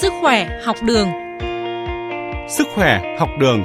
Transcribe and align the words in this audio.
Sức 0.00 0.12
khỏe 0.20 0.60
học 0.64 0.76
đường. 0.82 1.08
Sức 2.48 2.66
khỏe 2.74 3.16
học 3.18 3.28
đường. 3.38 3.62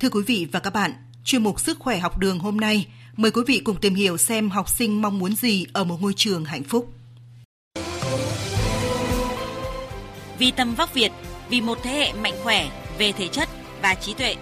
Thưa 0.00 0.08
quý 0.10 0.22
vị 0.26 0.46
và 0.52 0.60
các 0.60 0.72
bạn, 0.72 0.92
chuyên 1.24 1.42
mục 1.42 1.60
Sức 1.60 1.78
khỏe 1.78 1.98
học 1.98 2.18
đường 2.18 2.38
hôm 2.38 2.56
nay 2.56 2.86
mời 3.16 3.30
quý 3.30 3.42
vị 3.46 3.60
cùng 3.64 3.80
tìm 3.80 3.94
hiểu 3.94 4.16
xem 4.16 4.50
học 4.50 4.68
sinh 4.68 5.02
mong 5.02 5.18
muốn 5.18 5.34
gì 5.34 5.66
ở 5.72 5.84
một 5.84 6.02
ngôi 6.02 6.12
trường 6.16 6.44
hạnh 6.44 6.64
phúc. 6.64 6.92
Vì 10.38 10.50
tầm 10.50 10.74
vóc 10.74 10.94
Việt, 10.94 11.12
vì 11.50 11.60
một 11.60 11.78
thế 11.82 11.90
hệ 11.90 12.12
mạnh 12.12 12.34
khỏe 12.42 12.70
về 12.98 13.12
thể 13.12 13.28
chất 13.28 13.48
và 13.82 13.94
trí 13.94 14.14
tuệ. 14.14 14.34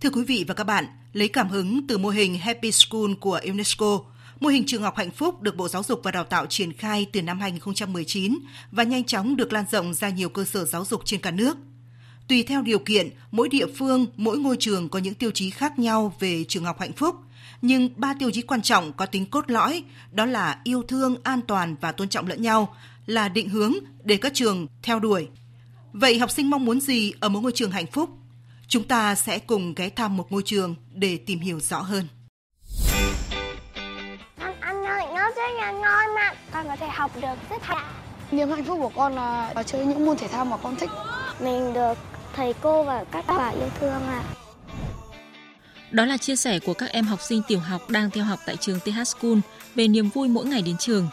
Thưa 0.00 0.10
quý 0.10 0.24
vị 0.24 0.44
và 0.48 0.54
các 0.54 0.64
bạn, 0.64 0.84
lấy 1.12 1.28
cảm 1.28 1.48
hứng 1.48 1.86
từ 1.86 1.98
mô 1.98 2.08
hình 2.08 2.38
Happy 2.38 2.72
School 2.72 3.12
của 3.20 3.40
UNESCO, 3.44 4.00
mô 4.40 4.48
hình 4.48 4.66
trường 4.66 4.82
học 4.82 4.96
hạnh 4.96 5.10
phúc 5.10 5.42
được 5.42 5.56
Bộ 5.56 5.68
Giáo 5.68 5.82
dục 5.82 6.00
và 6.02 6.10
Đào 6.10 6.24
tạo 6.24 6.46
triển 6.46 6.72
khai 6.72 7.06
từ 7.12 7.22
năm 7.22 7.40
2019 7.40 8.38
và 8.70 8.82
nhanh 8.82 9.04
chóng 9.04 9.36
được 9.36 9.52
lan 9.52 9.64
rộng 9.70 9.94
ra 9.94 10.08
nhiều 10.08 10.28
cơ 10.28 10.44
sở 10.44 10.64
giáo 10.64 10.84
dục 10.84 11.02
trên 11.04 11.20
cả 11.20 11.30
nước. 11.30 11.56
Tùy 12.28 12.42
theo 12.42 12.62
điều 12.62 12.78
kiện, 12.78 13.08
mỗi 13.30 13.48
địa 13.48 13.66
phương, 13.66 14.06
mỗi 14.16 14.38
ngôi 14.38 14.56
trường 14.60 14.88
có 14.88 14.98
những 14.98 15.14
tiêu 15.14 15.30
chí 15.30 15.50
khác 15.50 15.78
nhau 15.78 16.14
về 16.20 16.44
trường 16.44 16.64
học 16.64 16.80
hạnh 16.80 16.92
phúc, 16.92 17.16
nhưng 17.62 17.90
ba 17.96 18.14
tiêu 18.18 18.30
chí 18.30 18.42
quan 18.42 18.62
trọng 18.62 18.92
có 18.92 19.06
tính 19.06 19.26
cốt 19.26 19.50
lõi 19.50 19.84
đó 20.12 20.24
là 20.24 20.60
yêu 20.64 20.82
thương, 20.82 21.16
an 21.22 21.40
toàn 21.48 21.76
và 21.80 21.92
tôn 21.92 22.08
trọng 22.08 22.26
lẫn 22.26 22.42
nhau 22.42 22.76
là 23.06 23.28
định 23.28 23.48
hướng 23.48 23.72
để 24.04 24.16
các 24.16 24.34
trường 24.34 24.66
theo 24.82 24.98
đuổi. 24.98 25.28
Vậy 25.92 26.18
học 26.18 26.30
sinh 26.30 26.50
mong 26.50 26.64
muốn 26.64 26.80
gì 26.80 27.12
ở 27.20 27.28
một 27.28 27.40
ngôi 27.40 27.52
trường 27.54 27.70
hạnh 27.70 27.86
phúc? 27.92 28.10
Chúng 28.68 28.84
ta 28.84 29.14
sẽ 29.14 29.38
cùng 29.38 29.74
ghé 29.74 29.88
thăm 29.88 30.16
một 30.16 30.32
ngôi 30.32 30.42
trường 30.44 30.74
để 30.94 31.16
tìm 31.16 31.40
hiểu 31.40 31.60
rõ 31.60 31.80
hơn. 31.80 32.06
Là 35.66 35.72
ngon 35.72 36.14
mà 36.14 36.32
con 36.52 36.68
có 36.68 36.76
thể 36.76 36.86
học 36.88 37.10
được 37.22 37.50
rất 37.50 37.62
hay. 37.62 37.84
Niềm 38.30 38.50
hạnh 38.50 38.64
phúc 38.64 38.78
của 38.80 38.90
con 38.96 39.14
là 39.14 39.62
chơi 39.66 39.86
những 39.86 40.06
môn 40.06 40.16
thể 40.16 40.28
thao 40.28 40.44
mà 40.44 40.56
con 40.56 40.76
thích. 40.76 40.90
Mình 41.40 41.74
được 41.74 41.98
thầy 42.36 42.54
cô 42.60 42.82
và 42.82 43.04
các 43.12 43.24
bà 43.28 43.48
yêu 43.48 43.68
thương 43.80 43.92
à. 43.92 44.22
Đó 45.90 46.04
là 46.04 46.16
chia 46.16 46.36
sẻ 46.36 46.58
của 46.58 46.74
các 46.74 46.90
em 46.90 47.06
học 47.06 47.20
sinh 47.22 47.42
tiểu 47.48 47.60
học 47.60 47.90
đang 47.90 48.10
theo 48.10 48.24
học 48.24 48.38
tại 48.46 48.56
trường 48.56 48.80
TH 48.80 49.04
School 49.06 49.38
về 49.74 49.88
niềm 49.88 50.08
vui 50.08 50.28
mỗi 50.28 50.46
ngày 50.46 50.62
đến 50.62 50.76
trường. 50.76 51.08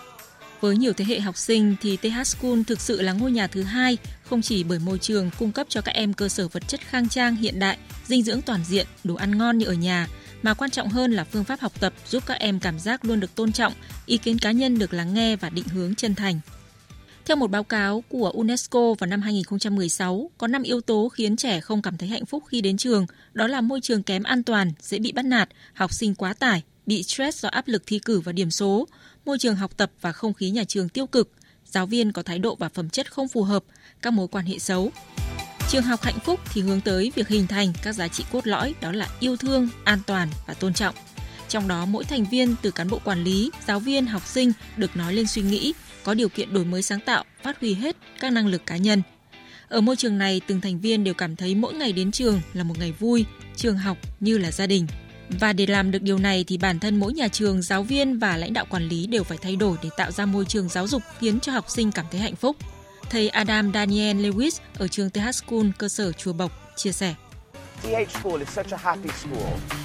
Với 0.61 0.77
nhiều 0.77 0.93
thế 0.93 1.05
hệ 1.05 1.19
học 1.19 1.37
sinh 1.37 1.75
thì 1.81 1.97
TH 1.97 2.23
School 2.23 2.61
thực 2.67 2.81
sự 2.81 3.01
là 3.01 3.13
ngôi 3.13 3.31
nhà 3.31 3.47
thứ 3.47 3.63
hai, 3.63 3.97
không 4.23 4.41
chỉ 4.41 4.63
bởi 4.63 4.79
môi 4.79 4.97
trường 4.97 5.29
cung 5.39 5.51
cấp 5.51 5.67
cho 5.69 5.81
các 5.81 5.95
em 5.95 6.13
cơ 6.13 6.29
sở 6.29 6.47
vật 6.47 6.67
chất 6.67 6.81
khang 6.81 7.09
trang 7.09 7.35
hiện 7.35 7.59
đại, 7.59 7.77
dinh 8.05 8.23
dưỡng 8.23 8.41
toàn 8.41 8.63
diện, 8.63 8.87
đồ 9.03 9.15
ăn 9.15 9.37
ngon 9.37 9.57
như 9.57 9.65
ở 9.65 9.73
nhà, 9.73 10.07
mà 10.43 10.53
quan 10.53 10.69
trọng 10.69 10.89
hơn 10.89 11.11
là 11.11 11.23
phương 11.23 11.43
pháp 11.43 11.59
học 11.59 11.79
tập 11.79 11.93
giúp 12.09 12.23
các 12.25 12.39
em 12.39 12.59
cảm 12.59 12.79
giác 12.79 13.05
luôn 13.05 13.19
được 13.19 13.35
tôn 13.35 13.51
trọng, 13.51 13.73
ý 14.05 14.17
kiến 14.17 14.39
cá 14.39 14.51
nhân 14.51 14.79
được 14.79 14.93
lắng 14.93 15.13
nghe 15.13 15.35
và 15.35 15.49
định 15.49 15.67
hướng 15.67 15.95
chân 15.95 16.15
thành. 16.15 16.39
Theo 17.25 17.37
một 17.37 17.51
báo 17.51 17.63
cáo 17.63 18.03
của 18.09 18.29
UNESCO 18.29 18.93
vào 18.99 19.07
năm 19.07 19.21
2016, 19.21 20.31
có 20.37 20.47
5 20.47 20.63
yếu 20.63 20.81
tố 20.81 21.09
khiến 21.09 21.35
trẻ 21.35 21.59
không 21.59 21.81
cảm 21.81 21.97
thấy 21.97 22.09
hạnh 22.09 22.25
phúc 22.25 22.43
khi 22.47 22.61
đến 22.61 22.77
trường, 22.77 23.05
đó 23.33 23.47
là 23.47 23.61
môi 23.61 23.81
trường 23.81 24.03
kém 24.03 24.23
an 24.23 24.43
toàn, 24.43 24.71
dễ 24.81 24.99
bị 24.99 25.11
bắt 25.11 25.25
nạt, 25.25 25.49
học 25.73 25.93
sinh 25.93 26.15
quá 26.15 26.33
tải, 26.33 26.63
bị 26.85 27.03
stress 27.03 27.43
do 27.43 27.49
áp 27.49 27.67
lực 27.67 27.83
thi 27.85 27.99
cử 27.99 28.19
và 28.19 28.31
điểm 28.31 28.51
số, 28.51 28.87
môi 29.25 29.39
trường 29.39 29.55
học 29.55 29.77
tập 29.77 29.91
và 30.01 30.11
không 30.11 30.33
khí 30.33 30.49
nhà 30.49 30.63
trường 30.63 30.89
tiêu 30.89 31.07
cực, 31.07 31.31
giáo 31.65 31.85
viên 31.85 32.11
có 32.11 32.23
thái 32.23 32.39
độ 32.39 32.55
và 32.55 32.69
phẩm 32.69 32.89
chất 32.89 33.13
không 33.13 33.27
phù 33.27 33.43
hợp, 33.43 33.63
các 34.01 34.13
mối 34.13 34.27
quan 34.27 34.45
hệ 34.45 34.59
xấu. 34.59 34.91
Trường 35.69 35.83
học 35.83 36.01
hạnh 36.01 36.19
phúc 36.19 36.39
thì 36.53 36.61
hướng 36.61 36.81
tới 36.81 37.11
việc 37.15 37.27
hình 37.27 37.47
thành 37.47 37.73
các 37.83 37.93
giá 37.93 38.07
trị 38.07 38.23
cốt 38.31 38.47
lõi 38.47 38.73
đó 38.81 38.91
là 38.91 39.07
yêu 39.19 39.37
thương, 39.37 39.69
an 39.83 39.99
toàn 40.07 40.29
và 40.47 40.53
tôn 40.53 40.73
trọng. 40.73 40.95
Trong 41.49 41.67
đó 41.67 41.85
mỗi 41.85 42.03
thành 42.03 42.25
viên 42.25 42.55
từ 42.61 42.71
cán 42.71 42.89
bộ 42.89 42.99
quản 43.03 43.23
lý, 43.23 43.51
giáo 43.67 43.79
viên, 43.79 44.05
học 44.05 44.27
sinh 44.27 44.51
được 44.77 44.97
nói 44.97 45.13
lên 45.13 45.27
suy 45.27 45.41
nghĩ, 45.41 45.73
có 46.03 46.13
điều 46.13 46.29
kiện 46.29 46.53
đổi 46.53 46.65
mới 46.65 46.81
sáng 46.81 46.99
tạo, 46.99 47.23
phát 47.43 47.59
huy 47.61 47.73
hết 47.73 47.95
các 48.19 48.33
năng 48.33 48.47
lực 48.47 48.65
cá 48.65 48.77
nhân. 48.77 49.01
Ở 49.67 49.81
môi 49.81 49.95
trường 49.95 50.17
này, 50.17 50.41
từng 50.47 50.61
thành 50.61 50.79
viên 50.79 51.03
đều 51.03 51.13
cảm 51.13 51.35
thấy 51.35 51.55
mỗi 51.55 51.73
ngày 51.73 51.93
đến 51.93 52.11
trường 52.11 52.41
là 52.53 52.63
một 52.63 52.79
ngày 52.79 52.91
vui, 52.91 53.25
trường 53.55 53.77
học 53.77 53.97
như 54.19 54.37
là 54.37 54.51
gia 54.51 54.67
đình. 54.67 54.87
Và 55.39 55.53
để 55.53 55.65
làm 55.65 55.91
được 55.91 56.01
điều 56.01 56.17
này 56.17 56.43
thì 56.47 56.57
bản 56.57 56.79
thân 56.79 56.99
mỗi 56.99 57.13
nhà 57.13 57.27
trường, 57.27 57.61
giáo 57.61 57.83
viên 57.83 58.19
và 58.19 58.37
lãnh 58.37 58.53
đạo 58.53 58.65
quản 58.69 58.87
lý 58.87 59.07
đều 59.07 59.23
phải 59.23 59.37
thay 59.41 59.55
đổi 59.55 59.77
để 59.83 59.89
tạo 59.97 60.11
ra 60.11 60.25
môi 60.25 60.45
trường 60.45 60.69
giáo 60.69 60.87
dục 60.87 61.03
khiến 61.19 61.39
cho 61.39 61.51
học 61.51 61.65
sinh 61.67 61.91
cảm 61.91 62.05
thấy 62.11 62.21
hạnh 62.21 62.35
phúc. 62.35 62.57
Thầy 63.13 63.29
Adam 63.29 63.73
Daniel 63.73 64.17
Lewis 64.17 64.59
ở 64.79 64.87
trường 64.87 65.09
TH 65.09 65.31
School 65.31 65.67
cơ 65.77 65.89
sở 65.89 66.11
Chùa 66.11 66.33
Bộc 66.33 66.51
chia 66.75 66.91
sẻ. 66.91 67.15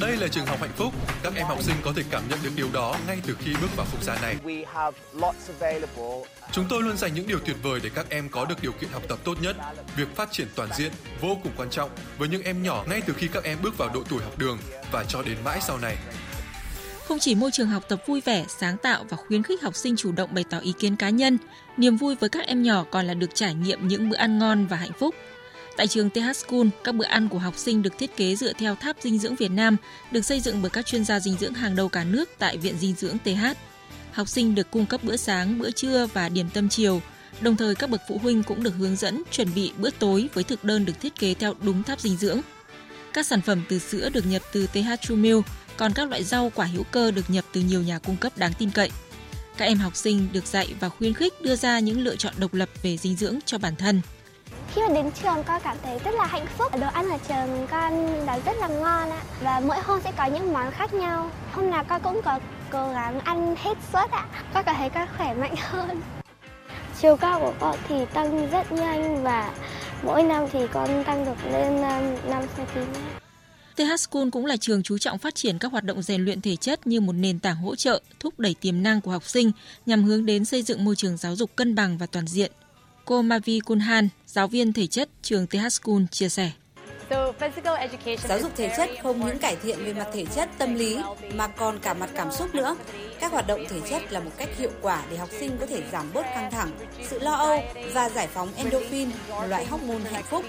Đây 0.00 0.16
là 0.16 0.28
trường 0.28 0.46
học 0.46 0.60
hạnh 0.60 0.72
phúc. 0.76 0.94
Các 1.22 1.34
em 1.34 1.46
học 1.46 1.62
sinh 1.62 1.74
có 1.84 1.92
thể 1.96 2.02
cảm 2.10 2.22
nhận 2.28 2.38
được 2.42 2.50
điều 2.56 2.68
đó 2.72 2.96
ngay 3.06 3.18
từ 3.26 3.36
khi 3.40 3.52
bước 3.60 3.76
vào 3.76 3.86
không 3.90 4.02
gian 4.02 4.18
này. 4.22 4.36
Chúng 6.52 6.66
tôi 6.68 6.82
luôn 6.82 6.96
dành 6.96 7.14
những 7.14 7.26
điều 7.26 7.38
tuyệt 7.38 7.56
vời 7.62 7.80
để 7.82 7.90
các 7.94 8.06
em 8.10 8.28
có 8.28 8.44
được 8.44 8.62
điều 8.62 8.72
kiện 8.72 8.90
học 8.90 9.02
tập 9.08 9.18
tốt 9.24 9.36
nhất. 9.42 9.56
Việc 9.96 10.16
phát 10.16 10.28
triển 10.32 10.48
toàn 10.54 10.68
diện 10.76 10.92
vô 11.20 11.36
cùng 11.42 11.52
quan 11.56 11.70
trọng 11.70 11.90
với 12.18 12.28
những 12.28 12.42
em 12.42 12.62
nhỏ 12.62 12.84
ngay 12.90 13.02
từ 13.06 13.14
khi 13.16 13.28
các 13.32 13.44
em 13.44 13.58
bước 13.62 13.78
vào 13.78 13.90
độ 13.94 14.02
tuổi 14.08 14.22
học 14.22 14.38
đường 14.38 14.58
và 14.92 15.04
cho 15.04 15.22
đến 15.22 15.36
mãi 15.44 15.58
sau 15.62 15.78
này. 15.78 15.96
Không 17.08 17.18
chỉ 17.18 17.34
môi 17.34 17.50
trường 17.50 17.68
học 17.68 17.84
tập 17.88 18.02
vui 18.06 18.20
vẻ, 18.20 18.44
sáng 18.48 18.76
tạo 18.76 19.04
và 19.08 19.16
khuyến 19.16 19.42
khích 19.42 19.62
học 19.62 19.76
sinh 19.76 19.96
chủ 19.96 20.12
động 20.12 20.30
bày 20.34 20.44
tỏ 20.50 20.58
ý 20.58 20.72
kiến 20.78 20.96
cá 20.96 21.10
nhân, 21.10 21.38
niềm 21.76 21.96
vui 21.96 22.14
với 22.14 22.28
các 22.28 22.46
em 22.46 22.62
nhỏ 22.62 22.84
còn 22.90 23.06
là 23.06 23.14
được 23.14 23.34
trải 23.34 23.54
nghiệm 23.54 23.88
những 23.88 24.08
bữa 24.08 24.16
ăn 24.16 24.38
ngon 24.38 24.66
và 24.66 24.76
hạnh 24.76 24.92
phúc. 24.98 25.14
Tại 25.76 25.86
trường 25.86 26.10
TH 26.10 26.36
School, 26.36 26.66
các 26.84 26.94
bữa 26.94 27.04
ăn 27.04 27.28
của 27.28 27.38
học 27.38 27.56
sinh 27.56 27.82
được 27.82 27.98
thiết 27.98 28.16
kế 28.16 28.36
dựa 28.36 28.52
theo 28.52 28.74
tháp 28.74 28.96
dinh 29.00 29.18
dưỡng 29.18 29.36
Việt 29.36 29.50
Nam, 29.50 29.76
được 30.10 30.24
xây 30.24 30.40
dựng 30.40 30.62
bởi 30.62 30.70
các 30.70 30.86
chuyên 30.86 31.04
gia 31.04 31.20
dinh 31.20 31.36
dưỡng 31.36 31.54
hàng 31.54 31.76
đầu 31.76 31.88
cả 31.88 32.04
nước 32.04 32.30
tại 32.38 32.56
Viện 32.56 32.78
Dinh 32.78 32.94
dưỡng 32.94 33.18
TH. 33.18 33.44
Học 34.12 34.28
sinh 34.28 34.54
được 34.54 34.70
cung 34.70 34.86
cấp 34.86 35.04
bữa 35.04 35.16
sáng, 35.16 35.58
bữa 35.58 35.70
trưa 35.70 36.06
và 36.06 36.28
điểm 36.28 36.48
tâm 36.54 36.68
chiều. 36.68 37.02
Đồng 37.40 37.56
thời 37.56 37.74
các 37.74 37.90
bậc 37.90 38.00
phụ 38.08 38.18
huynh 38.22 38.42
cũng 38.42 38.62
được 38.62 38.74
hướng 38.78 38.96
dẫn 38.96 39.22
chuẩn 39.30 39.54
bị 39.54 39.72
bữa 39.78 39.90
tối 39.90 40.28
với 40.34 40.44
thực 40.44 40.64
đơn 40.64 40.84
được 40.84 41.00
thiết 41.00 41.18
kế 41.18 41.34
theo 41.34 41.54
đúng 41.62 41.82
tháp 41.82 42.00
dinh 42.00 42.16
dưỡng. 42.16 42.40
Các 43.12 43.26
sản 43.26 43.40
phẩm 43.40 43.62
từ 43.68 43.78
sữa 43.78 44.08
được 44.12 44.26
nhập 44.26 44.42
từ 44.52 44.66
TH 44.66 44.88
True 45.00 45.16
Milk, 45.16 45.44
còn 45.78 45.92
các 45.92 46.08
loại 46.08 46.24
rau 46.24 46.52
quả 46.54 46.66
hữu 46.66 46.84
cơ 46.90 47.10
được 47.10 47.30
nhập 47.30 47.44
từ 47.52 47.60
nhiều 47.60 47.82
nhà 47.82 47.98
cung 47.98 48.16
cấp 48.16 48.32
đáng 48.36 48.52
tin 48.58 48.70
cậy. 48.70 48.90
Các 49.56 49.64
em 49.64 49.78
học 49.78 49.96
sinh 49.96 50.28
được 50.32 50.46
dạy 50.46 50.74
và 50.80 50.88
khuyến 50.88 51.14
khích 51.14 51.34
đưa 51.42 51.56
ra 51.56 51.78
những 51.78 52.00
lựa 52.00 52.16
chọn 52.16 52.34
độc 52.38 52.54
lập 52.54 52.68
về 52.82 52.96
dinh 52.96 53.16
dưỡng 53.16 53.38
cho 53.46 53.58
bản 53.58 53.76
thân. 53.76 54.00
Khi 54.74 54.82
mà 54.88 54.94
đến 54.94 55.10
trường, 55.22 55.44
con 55.44 55.60
cảm 55.64 55.76
thấy 55.82 55.98
rất 56.04 56.14
là 56.14 56.26
hạnh 56.26 56.46
phúc. 56.58 56.78
Đồ 56.80 56.86
ăn 56.92 57.10
ở 57.10 57.18
trường 57.28 57.66
con 57.70 58.06
là 58.26 58.38
rất 58.46 58.56
là 58.60 58.68
ngon 58.68 59.10
ạ. 59.10 59.22
Và 59.42 59.60
mỗi 59.60 59.76
hôm 59.80 60.00
sẽ 60.04 60.12
có 60.16 60.26
những 60.26 60.52
món 60.52 60.70
khác 60.70 60.94
nhau. 60.94 61.30
Hôm 61.52 61.70
nào 61.70 61.84
con 61.88 62.02
cũng 62.02 62.20
có 62.24 62.40
cố 62.70 62.92
gắng 62.92 63.20
ăn 63.20 63.54
hết 63.58 63.78
suất 63.92 64.10
ạ. 64.10 64.26
Con 64.54 64.64
cảm 64.64 64.76
thấy 64.78 64.90
con 64.90 65.08
khỏe 65.16 65.34
mạnh 65.34 65.54
hơn. 65.58 66.00
Chiều 67.00 67.16
cao 67.16 67.40
của 67.40 67.54
con 67.60 67.76
thì 67.88 68.04
tăng 68.14 68.50
rất 68.50 68.72
nhanh 68.72 69.22
và 69.22 69.52
mỗi 70.02 70.22
năm 70.22 70.44
thì 70.52 70.58
con 70.72 71.04
tăng 71.04 71.24
được 71.24 71.52
lên 71.52 71.76
um, 71.76 72.30
5 72.30 72.42
cm. 72.56 73.27
TH 73.78 73.96
School 73.98 74.28
cũng 74.32 74.46
là 74.46 74.56
trường 74.56 74.82
chú 74.82 74.98
trọng 74.98 75.18
phát 75.18 75.34
triển 75.34 75.58
các 75.58 75.72
hoạt 75.72 75.84
động 75.84 76.02
rèn 76.02 76.24
luyện 76.24 76.40
thể 76.40 76.56
chất 76.56 76.86
như 76.86 77.00
một 77.00 77.12
nền 77.12 77.38
tảng 77.38 77.56
hỗ 77.56 77.76
trợ, 77.76 78.00
thúc 78.20 78.38
đẩy 78.40 78.54
tiềm 78.60 78.82
năng 78.82 79.00
của 79.00 79.10
học 79.10 79.24
sinh 79.28 79.52
nhằm 79.86 80.04
hướng 80.04 80.26
đến 80.26 80.44
xây 80.44 80.62
dựng 80.62 80.84
môi 80.84 80.96
trường 80.96 81.16
giáo 81.16 81.36
dục 81.36 81.50
cân 81.56 81.74
bằng 81.74 81.98
và 81.98 82.06
toàn 82.06 82.26
diện. 82.26 82.52
Cô 83.04 83.22
Mavi 83.22 83.60
Kunhan, 83.60 84.08
giáo 84.26 84.48
viên 84.48 84.72
thể 84.72 84.86
chất 84.86 85.08
trường 85.22 85.46
TH 85.46 85.68
School 85.70 86.02
chia 86.10 86.28
sẻ. 86.28 86.50
Giáo 88.28 88.40
dục 88.40 88.52
thể 88.56 88.72
chất 88.76 88.90
không 89.02 89.26
những 89.26 89.38
cải 89.38 89.56
thiện 89.56 89.84
về 89.84 89.92
mặt 89.92 90.06
thể 90.12 90.24
chất, 90.34 90.48
tâm 90.58 90.74
lý 90.74 90.98
mà 91.34 91.48
còn 91.48 91.78
cả 91.78 91.94
mặt 91.94 92.10
cảm 92.14 92.32
xúc 92.32 92.54
nữa. 92.54 92.76
Các 93.20 93.32
hoạt 93.32 93.46
động 93.46 93.64
thể 93.68 93.80
chất 93.90 94.12
là 94.12 94.20
một 94.20 94.30
cách 94.36 94.48
hiệu 94.58 94.70
quả 94.82 95.04
để 95.10 95.16
học 95.16 95.28
sinh 95.40 95.56
có 95.60 95.66
thể 95.66 95.82
giảm 95.92 96.12
bớt 96.12 96.22
căng 96.22 96.50
thẳng, 96.50 96.70
sự 97.10 97.18
lo 97.18 97.32
âu 97.32 97.62
và 97.92 98.10
giải 98.10 98.26
phóng 98.26 98.48
endorphin, 98.56 99.10
loại 99.48 99.66
hormone 99.66 100.10
hạnh 100.12 100.24
phúc. 100.30 100.44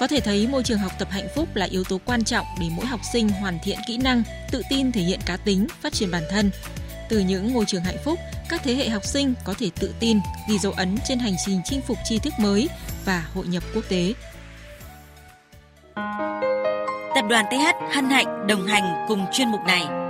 Có 0.00 0.06
thể 0.06 0.20
thấy 0.20 0.46
môi 0.46 0.62
trường 0.62 0.78
học 0.78 0.92
tập 0.98 1.08
hạnh 1.10 1.28
phúc 1.34 1.48
là 1.54 1.66
yếu 1.66 1.84
tố 1.84 2.00
quan 2.04 2.24
trọng 2.24 2.46
để 2.60 2.66
mỗi 2.70 2.86
học 2.86 3.00
sinh 3.12 3.28
hoàn 3.28 3.58
thiện 3.62 3.78
kỹ 3.86 3.98
năng, 3.98 4.22
tự 4.50 4.62
tin 4.70 4.92
thể 4.92 5.00
hiện 5.00 5.20
cá 5.26 5.36
tính, 5.36 5.66
phát 5.80 5.92
triển 5.92 6.10
bản 6.10 6.22
thân. 6.30 6.50
Từ 7.08 7.18
những 7.18 7.54
môi 7.54 7.64
trường 7.64 7.84
hạnh 7.84 7.96
phúc, 8.04 8.18
các 8.48 8.60
thế 8.64 8.74
hệ 8.74 8.88
học 8.88 9.04
sinh 9.04 9.34
có 9.44 9.54
thể 9.58 9.70
tự 9.80 9.94
tin 10.00 10.18
ghi 10.48 10.58
dấu 10.58 10.72
ấn 10.72 10.98
trên 11.04 11.18
hành 11.18 11.34
trình 11.46 11.60
chinh 11.64 11.80
phục 11.86 11.98
tri 12.04 12.18
thức 12.18 12.32
mới 12.38 12.68
và 13.04 13.26
hội 13.34 13.46
nhập 13.46 13.62
quốc 13.74 13.84
tế. 13.88 14.14
Tập 17.14 17.24
đoàn 17.28 17.44
TH 17.50 17.94
hân 17.94 18.10
hạnh 18.10 18.46
đồng 18.46 18.66
hành 18.66 19.04
cùng 19.08 19.26
chuyên 19.32 19.48
mục 19.48 19.60
này. 19.66 20.05